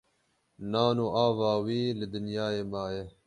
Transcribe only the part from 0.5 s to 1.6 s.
Nan û ava